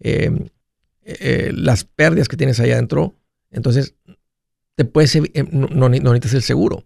[0.00, 0.50] eh,
[1.02, 3.14] eh, las pérdidas que tienes ahí adentro,
[3.50, 3.94] entonces
[4.76, 6.84] te puedes, eh, no, necesitas el seguro.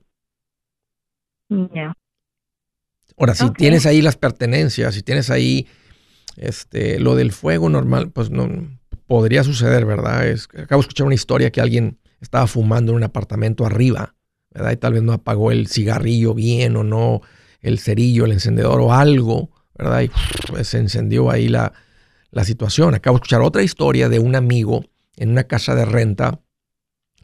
[3.17, 5.67] Ahora, si tienes ahí las pertenencias, si tienes ahí
[6.37, 8.49] este, lo del fuego normal, pues no
[9.07, 10.27] podría suceder, ¿verdad?
[10.27, 14.15] Es, acabo de escuchar una historia que alguien estaba fumando en un apartamento arriba,
[14.51, 14.73] ¿verdad?
[14.73, 17.23] Y tal vez no apagó el cigarrillo bien o no
[17.61, 20.03] el cerillo, el encendedor o algo, ¿verdad?
[20.03, 20.11] Y
[20.49, 21.73] pues, se encendió ahí la,
[22.31, 22.95] la situación.
[22.95, 24.85] Acabo de escuchar otra historia de un amigo
[25.17, 26.41] en una casa de renta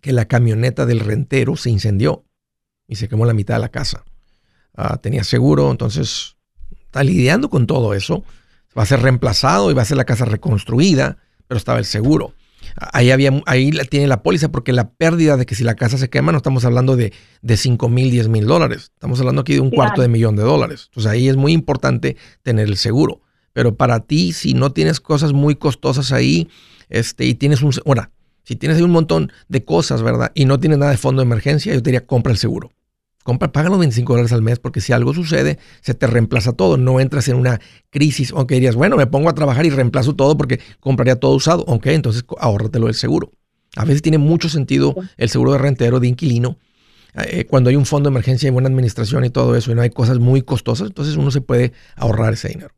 [0.04, 2.26] que la camioneta del rentero se incendió
[2.86, 4.04] y se quemó la mitad de la casa.
[4.76, 6.36] Ah, tenía seguro, entonces
[6.84, 8.22] está lidiando con todo eso.
[8.76, 11.16] Va a ser reemplazado y va a ser la casa reconstruida,
[11.48, 12.34] pero estaba el seguro.
[12.76, 16.10] Ahí, había, ahí tiene la póliza porque la pérdida de que si la casa se
[16.10, 18.90] quema no estamos hablando de, de 5 mil, 10 mil dólares.
[18.92, 20.88] Estamos hablando aquí de un cuarto de millón de dólares.
[20.90, 23.22] Entonces ahí es muy importante tener el seguro.
[23.54, 26.50] Pero para ti, si no tienes cosas muy costosas ahí
[26.90, 27.72] este, y tienes un...
[27.86, 28.10] Ahora,
[28.44, 30.30] si tienes ahí un montón de cosas, ¿verdad?
[30.34, 32.70] Y no tienes nada de fondo de emergencia, yo te diría, compra el seguro.
[33.24, 36.76] Compra, paga los 25 dólares al mes porque si algo sucede, se te reemplaza todo.
[36.76, 40.36] No entras en una crisis, aunque dirías, bueno, me pongo a trabajar y reemplazo todo
[40.36, 41.64] porque compraría todo usado.
[41.66, 43.32] Ok, entonces ahórratelo del seguro.
[43.76, 46.58] A veces tiene mucho sentido el seguro de rentero, de inquilino.
[47.14, 49.80] Eh, cuando hay un fondo de emergencia y buena administración y todo eso y no
[49.80, 52.74] hay cosas muy costosas, entonces uno se puede ahorrar ese dinero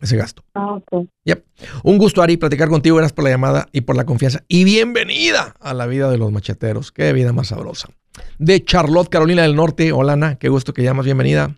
[0.00, 0.42] ese gasto.
[0.54, 1.06] Ah, ok.
[1.24, 1.44] Yep.
[1.84, 2.96] Un gusto, Ari, platicar contigo.
[2.96, 4.40] Gracias por la llamada y por la confianza.
[4.48, 6.92] Y bienvenida a la vida de los macheteros.
[6.92, 7.88] Qué vida más sabrosa.
[8.38, 9.92] De Charlotte, Carolina del Norte.
[9.92, 10.38] Hola, Ana.
[10.38, 11.04] Qué gusto que llamas.
[11.04, 11.50] Bienvenida.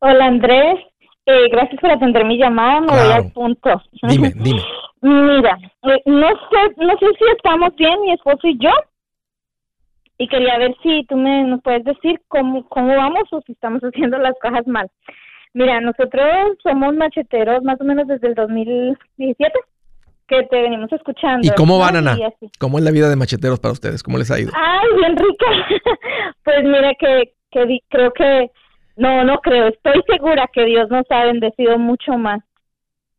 [0.00, 0.78] Hola, Andrés.
[1.26, 2.80] Eh, gracias por atender mi llamada.
[2.80, 3.82] Me voy al punto.
[4.08, 4.62] Dime, dime.
[5.02, 8.70] Mira, eh, no sé, no sé si estamos bien, mi esposo y yo.
[10.18, 13.80] Y quería ver si tú me nos puedes decir cómo, cómo vamos o si estamos
[13.80, 14.90] haciendo las cosas mal.
[15.52, 19.52] Mira, nosotros somos macheteros más o menos desde el 2017
[20.28, 21.46] que te venimos escuchando.
[21.46, 22.16] ¿Y cómo van, Ana?
[22.58, 24.02] ¿Cómo es la vida de macheteros para ustedes?
[24.02, 24.52] ¿Cómo les ha ido?
[24.54, 25.46] Ay, bien rica.
[26.44, 28.50] pues mira que, que creo que,
[28.96, 32.40] no, no creo, estoy segura que Dios nos ha bendecido mucho más.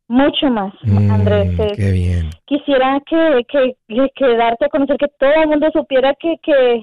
[0.08, 1.76] Mucho más, mm, Andrés.
[1.76, 2.30] Qué bien.
[2.46, 3.76] Quisiera que, que,
[4.14, 6.82] que, darte a conocer que todo el mundo supiera que, que,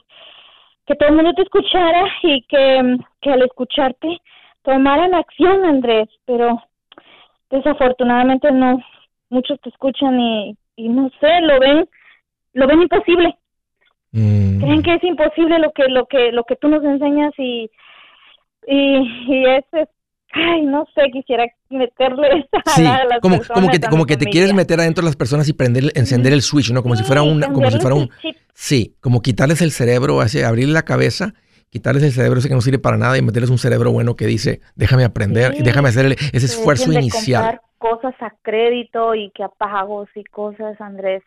[0.87, 4.19] que todo el mundo te escuchara y que, que al escucharte
[4.69, 6.61] tomaran acción, Andrés, pero
[7.49, 8.79] desafortunadamente no,
[9.29, 11.89] muchos te escuchan y, y no sé, lo ven,
[12.53, 13.35] lo ven imposible.
[14.11, 14.59] Mm.
[14.59, 17.71] Creen que es imposible lo que, lo que, lo que tú nos enseñas y,
[18.67, 19.65] y, y es,
[20.33, 24.25] ay, no sé, quisiera meterle sí, a las como, como que te, como que te
[24.25, 26.83] quieres meter adentro de las personas y prender, encender el switch, ¿no?
[26.83, 28.11] Como si fuera un, como si fuera un,
[28.53, 31.33] sí, como quitarles el cerebro, así, abrirle la cabeza
[31.69, 34.25] quitarles el cerebro ese que no sirve para nada y meterles un cerebro bueno que
[34.25, 37.61] dice, déjame aprender y déjame hacer ese esfuerzo inicial.
[37.77, 41.23] cosas a crédito y que a pagos y cosas, Andrés.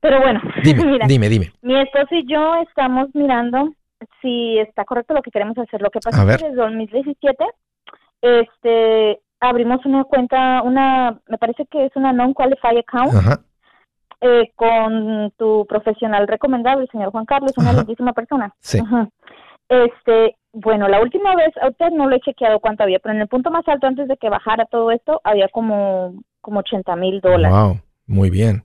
[0.00, 1.52] Pero bueno, dime, dime, dime.
[1.62, 3.72] Mi esposo y yo estamos mirando
[4.20, 5.80] si está correcto lo que queremos hacer.
[5.80, 7.44] Lo que pasa es que desde 2017
[8.22, 13.40] este, abrimos una cuenta, una, me parece que es una non-qualified account.
[14.22, 18.54] Eh, con tu profesional recomendado, el señor Juan Carlos, una lindísima persona.
[18.60, 18.80] Sí.
[19.68, 23.28] Este, bueno, la última vez, ahorita no lo he chequeado cuánto había, pero en el
[23.28, 27.56] punto más alto antes de que bajara todo esto, había como, como 80 mil dólares.
[27.56, 28.62] Wow, muy bien.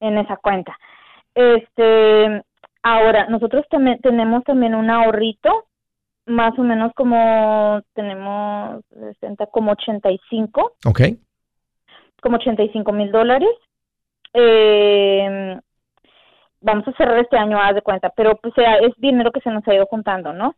[0.00, 0.76] En esa cuenta.
[1.34, 2.42] Este,
[2.82, 3.66] ahora, nosotros
[4.02, 5.66] tenemos también un ahorrito,
[6.26, 10.72] más o menos como, tenemos 60, como 85.
[10.86, 11.00] Ok.
[12.22, 13.50] Como 85 mil dólares.
[14.32, 15.58] Eh,
[16.60, 19.50] vamos a cerrar este año, haz de cuenta, pero pues sea, es dinero que se
[19.50, 20.54] nos ha ido juntando, ¿no?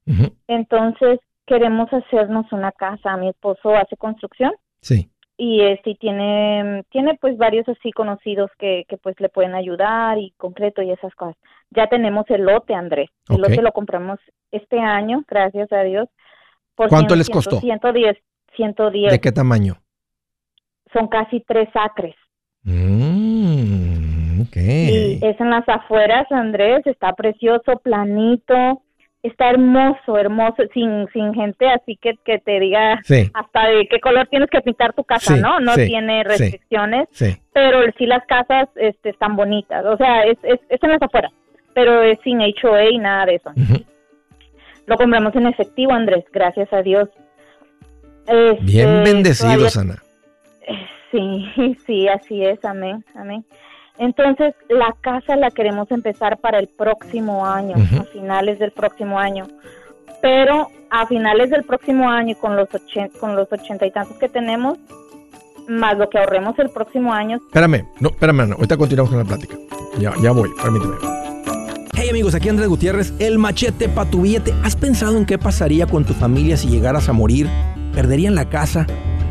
[0.46, 3.16] Entonces, queremos hacernos una casa.
[3.16, 4.52] Mi esposo hace construcción.
[4.80, 5.08] Sí.
[5.36, 10.32] Y este tiene tiene pues varios así conocidos que, que pues le pueden ayudar y
[10.36, 11.36] concreto y esas cosas.
[11.70, 13.10] Ya tenemos el lote, Andrés.
[13.28, 16.08] El lote lo compramos este año, gracias a Dios.
[16.74, 17.60] Por ¿Cuánto les costó?
[17.60, 18.16] 110,
[18.56, 19.12] 110.
[19.12, 19.76] ¿De qué tamaño?
[20.92, 22.14] Son casi tres acres.
[22.64, 24.21] Mm,
[24.54, 28.82] Y es en las afueras, Andrés, está precioso, planito,
[29.22, 33.00] está hermoso, hermoso, sin, sin gente así que, que te diga
[33.34, 35.60] hasta de qué color tienes que pintar tu casa, ¿no?
[35.60, 37.08] No tiene restricciones,
[37.52, 41.32] pero sí las casas este, están bonitas, o sea, es, es, es en las afueras,
[41.74, 43.52] pero es sin HOA y nada de eso.
[44.86, 47.08] Lo compramos en efectivo, Andrés, gracias a Dios.
[48.62, 50.02] Bien este, bendecidos, Ana.
[51.12, 53.44] Sí, sí, así es, amén, amén.
[53.98, 59.46] Entonces, la casa la queremos empezar para el próximo año, a finales del próximo año.
[60.20, 62.68] Pero a finales del próximo año, con los,
[63.20, 64.78] con los ochenta y tantos que tenemos,
[65.68, 67.36] más lo que ahorremos el próximo año.
[67.36, 69.56] Espérame, no, espérame, no, ahorita continuamos con la plática.
[69.98, 70.94] Ya, ya voy, permíteme.
[71.94, 74.54] Hey amigos, aquí Andrés Gutiérrez, el machete para tu billete.
[74.64, 77.48] ¿Has pensado en qué pasaría con tu familia si llegaras a morir?
[77.94, 78.86] ¿Perderían la casa?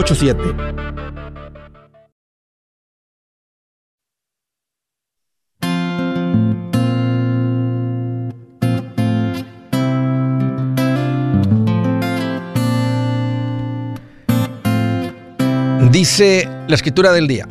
[0.00, 0.90] 844-748-8887
[15.90, 17.46] Dice la escritura del día.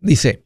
[0.00, 0.44] Dice,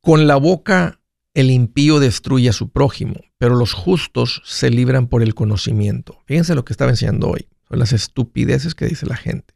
[0.00, 1.00] con la boca
[1.34, 6.20] el impío destruye a su prójimo, pero los justos se libran por el conocimiento.
[6.26, 9.54] Fíjense lo que estaba enseñando hoy, son las estupideces que dice la gente.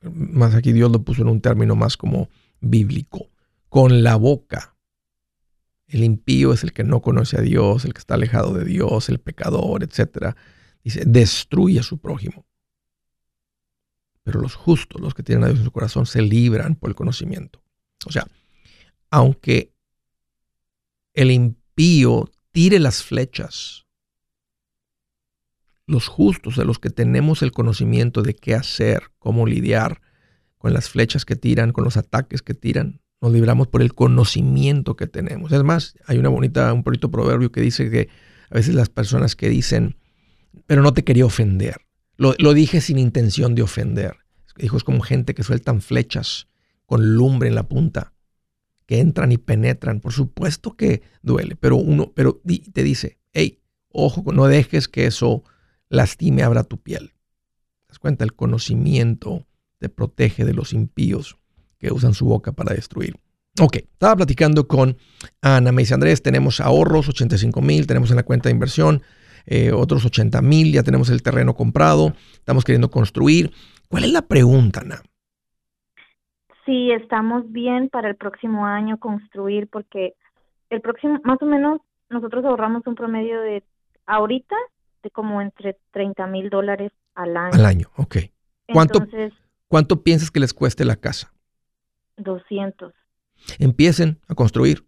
[0.00, 2.28] Más aquí Dios lo puso en un término más como
[2.60, 3.28] bíblico.
[3.68, 4.74] Con la boca.
[5.86, 9.08] El impío es el que no conoce a Dios, el que está alejado de Dios,
[9.08, 10.34] el pecador, etc.
[10.82, 12.46] Dice, destruye a su prójimo.
[14.22, 16.96] Pero los justos, los que tienen a Dios en su corazón, se libran por el
[16.96, 17.62] conocimiento.
[18.06, 18.26] O sea,
[19.12, 19.72] aunque
[21.12, 23.86] el impío tire las flechas,
[25.86, 30.00] los justos, de los que tenemos el conocimiento de qué hacer, cómo lidiar
[30.56, 34.96] con las flechas que tiran, con los ataques que tiran, nos libramos por el conocimiento
[34.96, 35.52] que tenemos.
[35.52, 38.08] Es más, hay una bonita, un bonito proverbio que dice que
[38.50, 39.96] a veces las personas que dicen,
[40.66, 41.82] pero no te quería ofender,
[42.16, 44.16] lo, dije sin intención de ofender.
[44.56, 46.48] Dijo, es como gente que sueltan flechas
[46.86, 48.12] con lumbre en la punta,
[48.86, 50.00] que entran y penetran.
[50.00, 52.40] Por supuesto que duele, pero uno, pero
[52.72, 55.44] te dice, hey, ojo, no dejes que eso
[55.88, 57.12] lastime, abra tu piel.
[57.80, 58.24] ¿Te das cuenta?
[58.24, 59.46] El conocimiento
[59.78, 61.38] te protege de los impíos
[61.78, 63.16] que usan su boca para destruir.
[63.60, 64.96] Ok, estaba platicando con
[65.40, 65.72] Ana.
[65.72, 69.02] Me dice, Andrés, tenemos ahorros, 85 mil, tenemos en la cuenta de inversión
[69.46, 73.52] eh, otros 80 mil, ya tenemos el terreno comprado, estamos queriendo construir.
[73.88, 75.02] ¿Cuál es la pregunta, Ana?
[76.64, 80.14] Sí, estamos bien para el próximo año construir porque
[80.70, 83.64] el próximo, más o menos, nosotros ahorramos un promedio de
[84.06, 84.56] ahorita
[85.02, 87.54] de como entre 30 mil dólares al año.
[87.54, 88.16] Al año, ok.
[88.72, 89.00] ¿Cuánto,
[89.68, 91.32] ¿Cuánto piensas que les cueste la casa?
[92.16, 92.92] 200.
[93.58, 94.86] Empiecen a construir.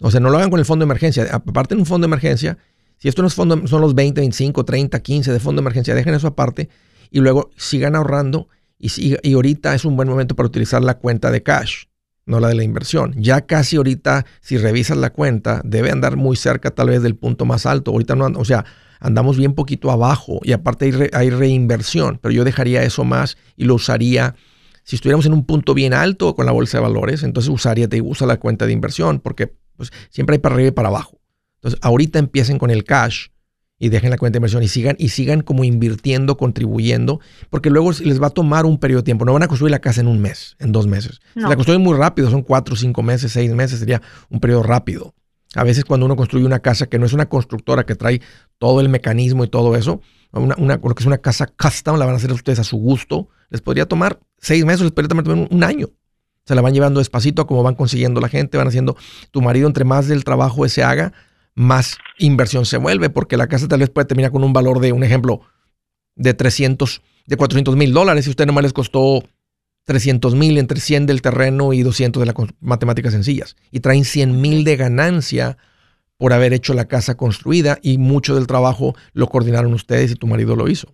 [0.00, 1.26] O sea, no lo hagan con el fondo de emergencia.
[1.30, 2.56] Aparte en un fondo de emergencia,
[2.96, 5.94] si esto no es fondo, son los 20, 25, 30, 15 de fondo de emergencia,
[5.94, 6.70] dejen eso aparte
[7.10, 8.48] y luego sigan ahorrando
[8.80, 11.84] y, y ahorita es un buen momento para utilizar la cuenta de cash,
[12.26, 13.14] no la de la inversión.
[13.16, 17.44] Ya casi ahorita, si revisas la cuenta, debe andar muy cerca tal vez del punto
[17.44, 17.90] más alto.
[17.90, 18.64] Ahorita no, o sea,
[19.00, 23.74] andamos bien poquito abajo y aparte hay, reinversión, pero yo dejaría eso más y lo
[23.74, 24.36] usaría
[24.84, 28.00] si estuviéramos en un punto bien alto con la bolsa de valores, entonces usaría, te
[28.00, 31.20] usa la cuenta de inversión, porque pues, siempre hay para arriba y para abajo.
[31.56, 33.28] Entonces, ahorita empiecen con el cash
[33.80, 37.18] y dejen la cuenta de inversión y sigan, y sigan como invirtiendo, contribuyendo,
[37.48, 39.24] porque luego les va a tomar un periodo de tiempo.
[39.24, 41.20] No van a construir la casa en un mes, en dos meses.
[41.34, 45.14] Si la construyen muy rápido, son cuatro, cinco meses, seis meses, sería un periodo rápido.
[45.56, 48.20] A veces cuando uno construye una casa que no es una constructora que trae
[48.58, 50.00] todo el mecanismo y todo eso,
[50.30, 52.76] una, una, lo que es una casa custom, la van a hacer ustedes a su
[52.76, 55.88] gusto, les podría tomar seis meses, les podría tomar un, año.
[56.44, 58.96] Se la van llevando despacito a como van consiguiendo la gente, van haciendo,
[59.30, 61.12] tu marido entre más del trabajo ese haga,
[61.60, 64.92] más inversión se vuelve, porque la casa tal vez puede terminar con un valor de,
[64.92, 65.42] un ejemplo,
[66.16, 69.22] de 300, de 400 mil dólares y usted nomás les costó
[69.84, 73.56] 300 mil entre 100 del terreno y 200 de las matemáticas sencillas.
[73.70, 75.58] Y traen 100 mil de ganancia
[76.16, 80.26] por haber hecho la casa construida y mucho del trabajo lo coordinaron ustedes y tu
[80.26, 80.88] marido lo hizo.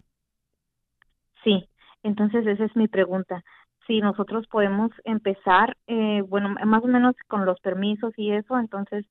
[1.45, 1.69] Sí,
[2.03, 3.45] entonces esa es mi pregunta.
[3.87, 9.05] Si nosotros podemos empezar, eh, bueno, más o menos con los permisos y eso, entonces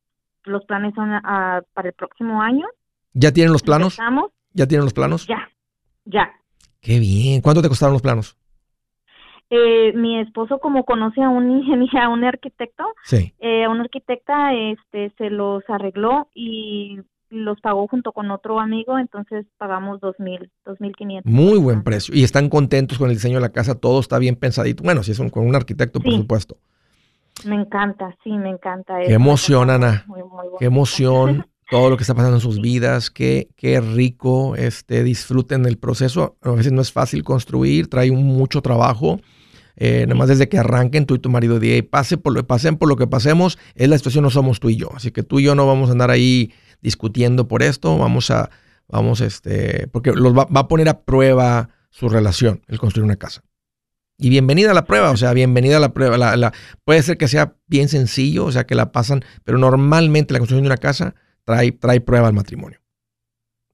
[0.45, 1.09] los planes son
[1.73, 2.67] para el próximo año.
[3.13, 3.97] ¿Ya tienen los planos?
[4.53, 5.27] ¿Ya tienen los planos?
[5.27, 5.49] Ya,
[6.05, 6.31] ya.
[6.81, 7.41] Qué bien.
[7.41, 8.37] ¿Cuánto te costaron los planos?
[9.49, 13.33] Eh, mi esposo como conoce a un ingeniero, a un arquitecto, sí.
[13.39, 18.97] eh, a una arquitecta, este, se los arregló y los pagó junto con otro amigo,
[18.97, 21.31] entonces pagamos dos mil, dos mil quinientos.
[21.31, 22.15] Muy buen precio.
[22.15, 24.83] Y están contentos con el diseño de la casa, todo está bien pensadito.
[24.83, 26.57] Bueno, si es con un arquitecto, por supuesto.
[27.43, 28.99] Me encanta, sí, me encanta.
[29.05, 30.05] Qué emoción, Ana.
[30.59, 31.45] Qué emoción.
[31.69, 36.37] todo lo que está pasando en sus vidas, qué, qué rico, este, disfruten el proceso.
[36.41, 39.19] A veces no es fácil construir, trae mucho trabajo.
[39.77, 42.87] Eh, nomás desde que arranquen tú y tu marido de pase por lo, pasen por
[42.87, 44.89] lo que pasemos, es la situación, no somos tú y yo.
[44.95, 48.49] Así que tú y yo no vamos a andar ahí discutiendo por esto, vamos a,
[48.87, 53.43] vamos, este, porque los va, a poner a prueba su relación, el construir una casa.
[54.17, 56.17] Y bienvenida a la prueba, o sea, bienvenida a la prueba.
[56.17, 56.53] La,
[56.85, 60.63] puede ser que sea bien sencillo, o sea, que la pasan, pero normalmente la construcción
[60.63, 62.79] de una casa trae, trae prueba al matrimonio.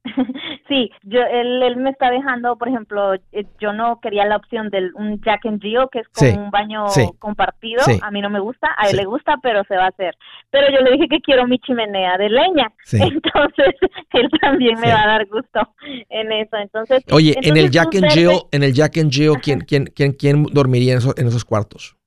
[0.72, 4.70] Sí, yo, él, él me está dejando, por ejemplo, eh, yo no quería la opción
[4.70, 6.86] del un Jack and Jill, que es como un baño
[7.20, 7.84] compartido.
[8.02, 10.16] A mí no me gusta, a él le gusta, pero se va a hacer.
[10.50, 12.72] Pero yo le dije que quiero mi chimenea de leña.
[12.94, 13.76] Entonces,
[14.14, 15.60] él también me va a dar gusto
[16.08, 16.56] en eso.
[16.56, 19.12] Entonces, Oye, en el Jack and Jill, en el Jack and
[19.42, 21.98] ¿quién, quién, quién, quién dormiría en esos, en esos cuartos?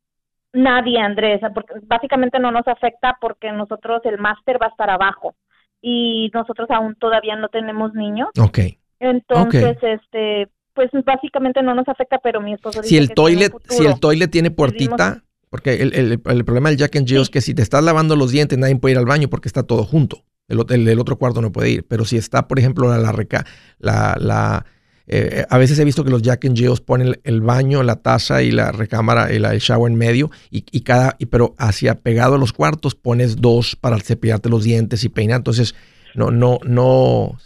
[0.55, 5.35] Nadie, Andrés, porque básicamente no nos afecta porque nosotros el máster va a estar abajo
[5.87, 8.31] y nosotros aún todavía no tenemos niños.
[8.41, 8.59] Ok.
[9.01, 13.85] Entonces, este, pues básicamente no nos afecta, pero mi esposo dice si el toilet, si
[13.85, 17.43] el toilet tiene puertita, porque el, el, el, problema del Jack and Jill es que
[17.43, 20.25] si te estás lavando los dientes, nadie puede ir al baño porque está todo junto.
[20.49, 21.87] El, el, otro cuarto no puede ir.
[21.87, 23.13] Pero si está, por ejemplo, la, la,
[23.79, 24.67] la, la
[25.07, 28.43] eh, a veces he visto que los Jack and Jills ponen el, baño, la taza
[28.43, 32.37] y la recámara, el, el shower en medio, y, y cada, y, pero hacia pegado
[32.37, 35.39] a los cuartos pones dos para cepillarte los dientes y peinar.
[35.39, 35.75] Entonces,
[36.15, 37.39] no, no, no,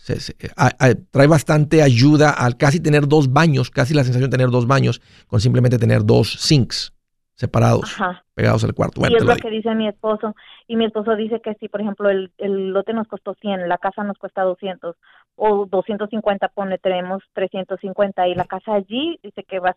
[1.10, 5.00] trae bastante ayuda al casi tener dos baños, casi la sensación de tener dos baños,
[5.26, 6.92] con simplemente tener dos sinks
[7.34, 7.96] separados,
[8.34, 9.00] pegados al cuarto.
[9.08, 10.34] y es lo que dice mi esposo.
[10.66, 13.78] Y mi esposo dice que si, por ejemplo, el, el lote nos costó 100, la
[13.78, 14.96] casa nos cuesta 200
[15.38, 19.76] o 250, pone, tenemos 350 y la casa allí dice que va,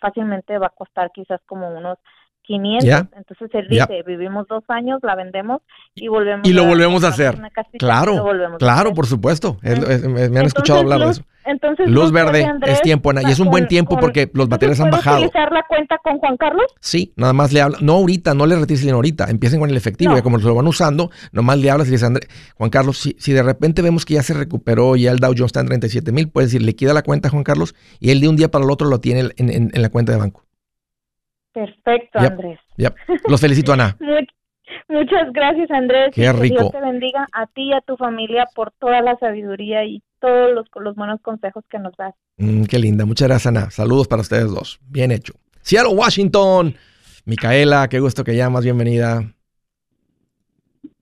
[0.00, 1.98] fácilmente va a costar quizás como unos
[2.48, 3.08] 500.
[3.14, 5.60] Entonces él dice, vivimos dos años, la vendemos
[5.94, 7.38] y volvemos Y lo volvemos a hacer.
[7.78, 8.24] Claro,
[8.58, 9.58] claro, por supuesto.
[9.62, 11.22] me han escuchado hablar de eso.
[11.44, 15.16] Entonces, Luz verde es tiempo, y es un buen tiempo porque los baterías han bajado.
[15.18, 16.66] utilizar la cuenta con Juan Carlos?
[16.80, 17.78] Sí, nada más le habla.
[17.80, 19.30] No ahorita, no le retires ahorita.
[19.30, 22.06] Empiecen con el efectivo y como lo van usando, nomás le hablas y le dices,
[22.06, 25.18] André, Juan Carlos, si, si de repente vemos que ya se recuperó y ya el
[25.18, 27.74] Dow Jones está en 37 mil, puedes decir, le queda la cuenta a Juan Carlos
[27.98, 30.47] y él de un día para el otro lo tiene en la cuenta de banco.
[31.52, 32.58] Perfecto, Andrés.
[33.26, 33.96] Los felicito, Ana.
[34.88, 36.10] Muchas gracias, Andrés.
[36.14, 36.56] Qué rico.
[36.56, 40.02] Que Dios te bendiga a ti y a tu familia por toda la sabiduría y
[40.20, 42.14] todos los, los buenos consejos que nos das.
[42.36, 43.06] Mm, qué linda.
[43.06, 43.70] Muchas gracias, Ana.
[43.70, 44.78] Saludos para ustedes dos.
[44.86, 45.34] Bien hecho.
[45.62, 46.74] Seattle, Washington.
[47.24, 48.64] Micaela, qué gusto que llamas.
[48.64, 49.22] Bienvenida.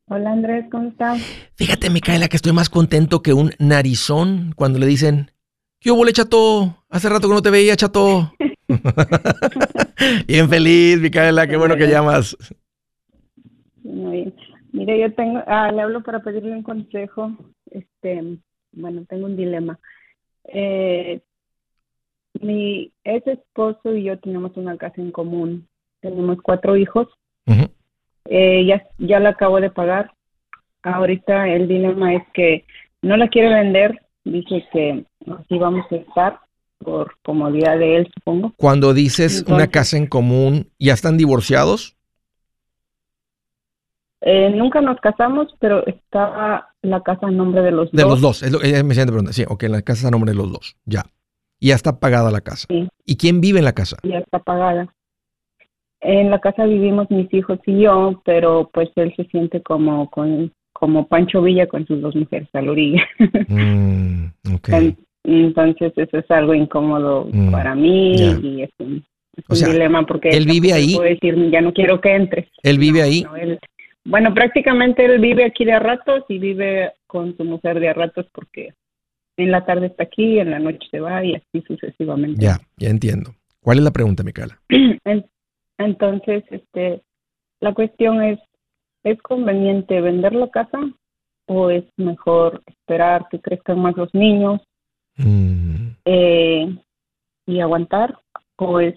[0.09, 0.67] Hola, Andrés.
[0.71, 1.21] ¿Cómo estás?
[1.57, 5.33] Fíjate, Micaela, que estoy más contento que un narizón cuando le dicen,
[5.81, 6.85] ¿qué hubo, chato?
[6.89, 8.33] Hace rato que no te veía, chato.
[10.27, 12.37] Bien feliz, Micaela, qué bueno que llamas.
[13.83, 14.35] Muy bien.
[14.73, 17.33] Mire, yo tengo, ah, le hablo para pedirle un consejo.
[17.71, 18.39] Este,
[18.73, 19.79] bueno, tengo un dilema.
[20.45, 21.21] Eh,
[22.41, 25.67] mi ex esposo y yo tenemos una casa en común.
[26.01, 27.09] Tenemos cuatro hijos.
[28.27, 30.13] eh, ya, ya la acabo de pagar.
[30.83, 32.65] Ahorita el dilema es que
[33.03, 34.03] no la quiere vender.
[34.25, 36.41] Dice que así vamos a estar
[36.79, 38.53] por comodidad de él, supongo.
[38.57, 41.97] Cuando dices una casa en común, ¿ya están divorciados?
[44.21, 47.93] Eh, nunca nos casamos, pero estaba la casa en nombre de los dos.
[47.93, 49.33] De los dos, es lo, ella me pregunta.
[49.33, 51.05] Sí, ok, la casa está a nombre de los dos, ya.
[51.61, 52.67] Y ya está pagada la casa.
[52.69, 52.89] Sí.
[53.05, 53.99] ¿Y quién vive en la casa?
[54.03, 54.93] Ya está pagada.
[56.01, 60.53] En la casa vivimos mis hijos y yo, pero pues él se siente como con
[60.73, 63.03] como Pancho Villa con sus dos mujeres a la orilla.
[63.49, 64.97] Mm, okay.
[65.27, 69.05] Entonces eso es algo incómodo mm, para mí y es un,
[69.51, 70.95] dilema porque él vive ahí.
[70.95, 72.49] Puedo decir ya no quiero que entres.
[72.63, 73.27] Él vive ahí.
[74.05, 77.93] bueno, prácticamente él vive aquí de a ratos y vive con su mujer de a
[77.93, 78.73] ratos porque
[79.37, 82.41] en la tarde está aquí, en la noche se va y así sucesivamente.
[82.41, 83.35] Ya, ya entiendo.
[83.61, 84.61] ¿Cuál es la pregunta, Micaela?
[85.79, 87.03] Entonces, este,
[87.61, 88.39] la cuestión es,
[89.03, 90.79] ¿es conveniente vender la casa
[91.47, 94.61] o es mejor esperar que crezcan más los niños
[95.17, 95.97] Mm.
[96.05, 96.77] Eh,
[97.47, 98.19] y aguantar
[98.57, 98.95] o es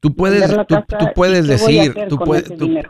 [0.00, 2.18] Tú puedes, tú, puedes decir, tú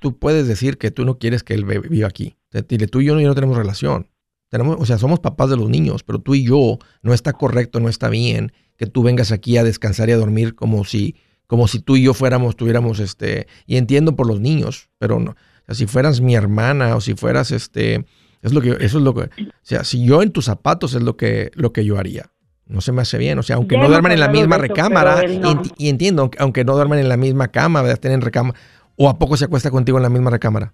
[0.00, 2.36] tú, puedes decir que tú no quieres que él viva aquí.
[2.68, 4.08] Dile, tú y yo no, tenemos relación.
[4.48, 7.80] Tenemos, o sea, somos papás de los niños, pero tú y yo no está correcto,
[7.80, 11.68] no está bien que tú vengas aquí a descansar y a dormir como si, como
[11.68, 15.64] si tú y yo fuéramos, tuviéramos este, y entiendo por los niños, pero no, o
[15.66, 18.04] sea, si fueras mi hermana o si fueras este,
[18.42, 21.02] es lo que, eso es lo que, o sea, si yo en tus zapatos es
[21.02, 22.32] lo que, lo que yo haría.
[22.66, 23.38] No se me hace bien.
[23.38, 25.22] O sea, aunque no duerman en la misma recámara,
[25.76, 27.94] y, entiendo, aunque no duerman en la misma cama, ¿verdad?
[27.94, 28.58] Estén en recámara.
[28.96, 30.72] ¿O a poco se acuesta contigo en la misma recámara?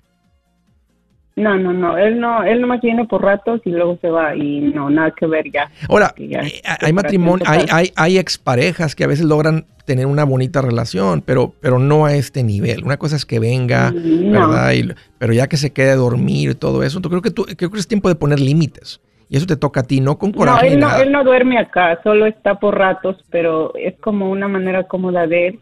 [1.37, 1.97] No, no, no.
[1.97, 5.27] Él no, él nomás viene por ratos y luego se va y no, nada que
[5.27, 5.71] ver ya.
[5.89, 10.61] Ahora, eh, hay matrimonio, hay, hay, hay exparejas que a veces logran tener una bonita
[10.61, 12.85] relación, pero, pero no a este nivel.
[12.85, 14.97] Una cosa es que venga, mm, ¿verdad?
[15.17, 17.79] pero ya que se quede a dormir y todo eso, creo que, tú, creo que
[17.79, 19.01] es tiempo de poner límites.
[19.29, 20.77] Y eso te toca a ti, no con coraje.
[20.77, 25.27] No, él, no, duerme acá, solo está por ratos, pero es como una manera cómoda
[25.27, 25.61] de él.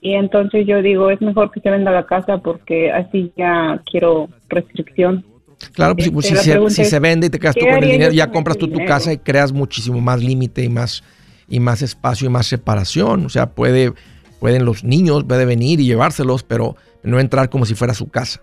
[0.00, 4.28] Y entonces yo digo, es mejor que se venda la casa porque así ya quiero
[4.48, 5.24] restricción.
[5.74, 8.30] Claro, pues, pues este, si, se, vende y te quedas tú con el dinero, ya
[8.30, 11.04] compras tú tu casa y creas muchísimo más límite y más,
[11.48, 13.24] y más espacio y más separación.
[13.24, 13.92] O sea, puede,
[14.40, 18.42] pueden los niños, puede venir y llevárselos, pero no entrar como si fuera su casa.